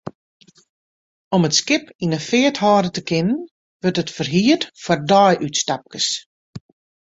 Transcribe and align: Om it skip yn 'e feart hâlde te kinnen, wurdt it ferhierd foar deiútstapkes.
Om 1.37 1.43
it 1.47 1.57
skip 1.59 1.85
yn 2.03 2.15
'e 2.15 2.19
feart 2.29 2.61
hâlde 2.63 2.91
te 2.93 3.01
kinnen, 3.09 3.41
wurdt 3.81 4.01
it 4.03 4.15
ferhierd 4.17 4.63
foar 4.83 5.01
deiútstapkes. 5.11 6.07